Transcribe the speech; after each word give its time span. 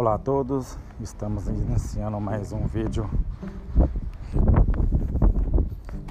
Olá 0.00 0.14
a 0.14 0.18
todos, 0.18 0.78
estamos 0.98 1.46
iniciando 1.46 2.18
mais 2.18 2.52
um 2.52 2.66
vídeo 2.66 3.06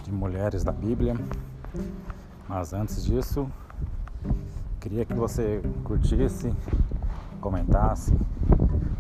de 0.04 0.12
mulheres 0.12 0.64
da 0.64 0.72
Bíblia. 0.72 1.16
Mas 2.48 2.72
antes 2.72 3.04
disso, 3.04 3.50
queria 4.80 5.06
que 5.06 5.16
você 5.16 5.60
curtisse, 5.84 6.54
comentasse, 7.42 8.14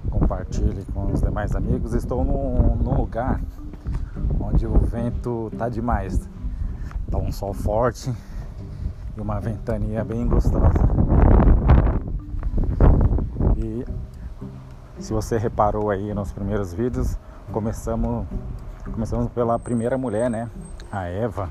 compartilhe 0.09 0.83
com 0.85 1.13
os 1.13 1.21
demais 1.21 1.55
amigos. 1.55 1.93
Estou 1.93 2.25
num, 2.25 2.75
num 2.77 2.97
lugar 2.97 3.39
onde 4.39 4.65
o 4.65 4.73
vento 4.79 5.51
tá 5.55 5.69
demais, 5.69 6.27
tá 7.11 7.19
um 7.19 7.31
sol 7.31 7.53
forte 7.53 8.11
e 9.15 9.21
uma 9.21 9.39
ventania 9.39 10.03
bem 10.03 10.27
gostosa. 10.27 10.79
E 13.55 13.85
se 14.99 15.13
você 15.13 15.37
reparou 15.37 15.89
aí 15.89 16.13
nos 16.13 16.31
primeiros 16.31 16.73
vídeos, 16.73 17.17
começamos 17.51 18.27
começamos 18.91 19.31
pela 19.31 19.57
primeira 19.57 19.97
mulher, 19.97 20.29
né? 20.29 20.49
A 20.91 21.05
Eva 21.05 21.49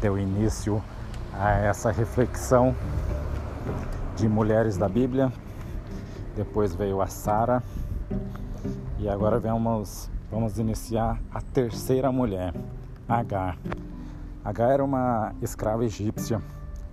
deu 0.00 0.18
início 0.18 0.82
a 1.32 1.50
essa 1.50 1.90
reflexão 1.90 2.74
de 4.16 4.28
mulheres 4.28 4.76
da 4.76 4.88
Bíblia. 4.88 5.32
Depois 6.34 6.74
veio 6.74 7.00
a 7.02 7.06
Sara 7.06 7.62
e 8.98 9.08
agora 9.08 9.38
vamos 9.38 10.10
vamos 10.30 10.58
iniciar 10.58 11.20
a 11.32 11.40
terceira 11.40 12.10
mulher, 12.10 12.54
Agar. 13.08 13.58
Agar 14.44 14.70
era 14.70 14.84
uma 14.84 15.32
escrava 15.42 15.84
egípcia 15.84 16.40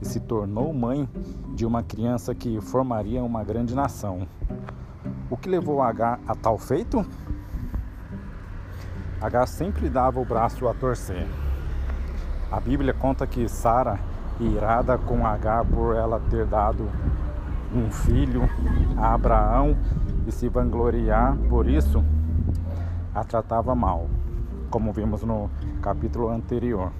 e 0.01 0.05
se 0.05 0.19
tornou 0.19 0.73
mãe 0.73 1.07
de 1.53 1.65
uma 1.65 1.83
criança 1.83 2.33
que 2.33 2.59
formaria 2.59 3.23
uma 3.23 3.43
grande 3.43 3.75
nação. 3.75 4.27
O 5.29 5.37
que 5.37 5.47
levou 5.47 5.81
Agar 5.81 6.19
a 6.27 6.35
tal 6.35 6.57
feito? 6.57 7.05
Agar 9.21 9.47
sempre 9.47 9.87
dava 9.89 10.19
o 10.19 10.25
braço 10.25 10.67
a 10.67 10.73
torcer. 10.73 11.27
A 12.51 12.59
Bíblia 12.59 12.93
conta 12.93 13.27
que 13.27 13.47
Sara, 13.47 13.99
irada 14.39 14.97
com 14.97 15.25
Agar 15.25 15.63
por 15.63 15.95
ela 15.95 16.19
ter 16.29 16.45
dado 16.45 16.89
um 17.73 17.89
filho 17.89 18.41
a 18.97 19.13
Abraão 19.13 19.77
e 20.27 20.31
se 20.31 20.49
vangloriar 20.49 21.37
por 21.49 21.67
isso, 21.67 22.03
a 23.13 23.23
tratava 23.23 23.73
mal, 23.73 24.09
como 24.69 24.91
vimos 24.91 25.23
no 25.23 25.49
capítulo 25.81 26.29
anterior. 26.29 26.91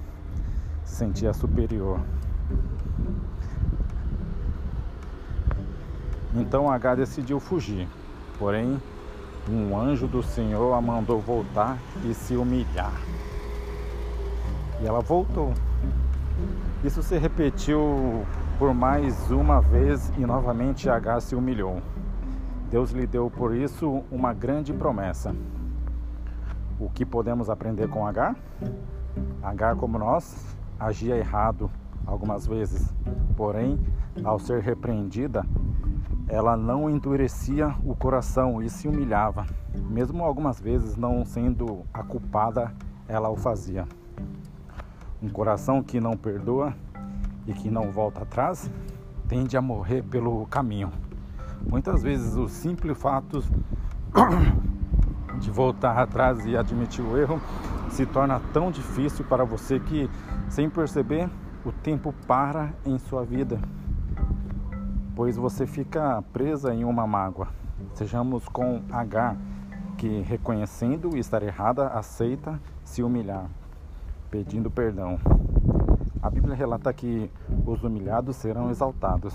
Se 0.84 0.96
sentia 0.96 1.32
superior. 1.32 2.00
Então 6.34 6.70
H 6.70 6.94
decidiu 6.94 7.38
fugir. 7.38 7.86
Porém, 8.38 8.80
um 9.50 9.78
anjo 9.78 10.06
do 10.06 10.22
Senhor 10.22 10.72
a 10.74 10.80
mandou 10.80 11.20
voltar 11.20 11.78
e 12.04 12.14
se 12.14 12.36
humilhar. 12.36 12.92
E 14.80 14.86
ela 14.86 15.00
voltou. 15.00 15.52
Isso 16.84 17.02
se 17.02 17.18
repetiu 17.18 18.24
por 18.58 18.72
mais 18.72 19.30
uma 19.30 19.60
vez 19.60 20.12
e 20.16 20.20
novamente 20.20 20.88
H 20.88 21.20
se 21.20 21.34
humilhou. 21.34 21.80
Deus 22.70 22.90
lhe 22.90 23.06
deu 23.06 23.30
por 23.30 23.54
isso 23.54 24.02
uma 24.10 24.32
grande 24.32 24.72
promessa. 24.72 25.34
O 26.80 26.88
que 26.88 27.04
podemos 27.04 27.50
aprender 27.50 27.88
com 27.88 28.06
H? 28.06 28.34
H, 29.42 29.74
como 29.76 29.98
nós, 29.98 30.56
agia 30.80 31.16
errado 31.16 31.70
algumas 32.06 32.46
vezes, 32.46 32.92
porém, 33.36 33.78
ao 34.24 34.38
ser 34.38 34.60
repreendida, 34.62 35.44
ela 36.28 36.56
não 36.56 36.88
endurecia 36.88 37.74
o 37.84 37.94
coração 37.94 38.62
e 38.62 38.70
se 38.70 38.88
humilhava. 38.88 39.46
Mesmo 39.90 40.24
algumas 40.24 40.60
vezes 40.60 40.96
não 40.96 41.24
sendo 41.24 41.84
a 41.92 42.02
culpada, 42.02 42.72
ela 43.08 43.28
o 43.28 43.36
fazia. 43.36 43.86
Um 45.22 45.28
coração 45.28 45.82
que 45.82 46.00
não 46.00 46.16
perdoa 46.16 46.74
e 47.46 47.52
que 47.52 47.70
não 47.70 47.90
volta 47.90 48.22
atrás 48.22 48.70
tende 49.28 49.56
a 49.56 49.62
morrer 49.62 50.02
pelo 50.02 50.46
caminho. 50.46 50.90
Muitas 51.68 52.02
vezes 52.02 52.34
os 52.34 52.50
simples 52.52 52.98
fatos 52.98 53.48
de 55.38 55.50
voltar 55.50 55.96
atrás 55.98 56.44
e 56.44 56.56
admitir 56.56 57.04
o 57.04 57.16
erro 57.16 57.40
se 57.88 58.06
torna 58.06 58.40
tão 58.52 58.70
difícil 58.70 59.24
para 59.24 59.44
você 59.44 59.78
que, 59.78 60.08
sem 60.48 60.68
perceber, 60.68 61.28
o 61.64 61.70
tempo 61.70 62.12
para 62.26 62.72
em 62.84 62.98
sua 62.98 63.24
vida 63.24 63.60
pois 65.14 65.36
você 65.36 65.66
fica 65.66 66.22
presa 66.32 66.74
em 66.74 66.84
uma 66.84 67.06
mágoa. 67.06 67.48
Sejamos 67.94 68.48
com 68.48 68.82
H, 68.90 69.36
que 69.98 70.20
reconhecendo 70.22 71.16
estar 71.16 71.42
errada, 71.42 71.88
aceita 71.88 72.60
se 72.84 73.02
humilhar, 73.02 73.46
pedindo 74.30 74.70
perdão. 74.70 75.18
A 76.22 76.30
Bíblia 76.30 76.54
relata 76.54 76.92
que 76.92 77.30
os 77.66 77.82
humilhados 77.82 78.36
serão 78.36 78.70
exaltados. 78.70 79.34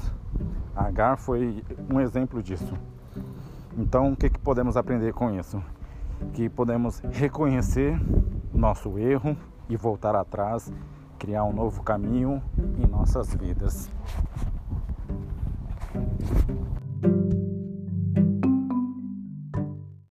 Agar 0.75 1.17
foi 1.17 1.63
um 1.91 1.99
exemplo 1.99 2.41
disso. 2.41 2.73
Então, 3.77 4.13
o 4.13 4.15
que, 4.15 4.29
que 4.29 4.39
podemos 4.39 4.77
aprender 4.77 5.13
com 5.13 5.31
isso? 5.37 5.61
Que 6.33 6.49
podemos 6.49 6.99
reconhecer 7.11 7.99
nosso 8.53 8.97
erro 8.97 9.37
e 9.69 9.75
voltar 9.75 10.15
atrás, 10.15 10.71
criar 11.19 11.43
um 11.43 11.53
novo 11.53 11.83
caminho 11.83 12.41
em 12.77 12.87
nossas 12.87 13.33
vidas. 13.35 13.89